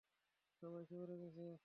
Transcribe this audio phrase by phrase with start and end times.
[0.63, 1.45] সবাই শহরে গেছে।